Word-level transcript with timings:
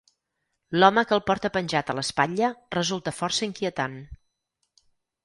L'home 0.83 1.01
que 1.11 1.13
el 1.17 1.21
porta 1.27 1.51
penjat 1.57 1.91
a 1.93 1.95
l'espatlla 1.97 2.49
resulta 2.77 3.13
força 3.19 3.47
inquietant. 3.49 3.99